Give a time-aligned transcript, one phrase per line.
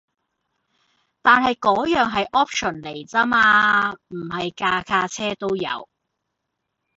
[1.21, 5.87] 但係嗰樣係 option 嚟咋嘛，唔係架架車都有